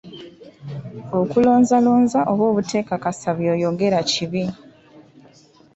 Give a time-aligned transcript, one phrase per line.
[1.19, 4.43] Okulonzalonza oba obuteekakasa by'oyogera kibi.